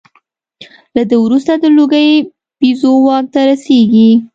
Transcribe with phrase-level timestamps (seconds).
[0.95, 2.09] له ده وروسته د لوګي
[2.59, 4.09] بیزو واک ته رسېږي.